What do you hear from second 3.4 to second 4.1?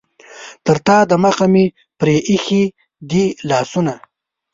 لاسونه.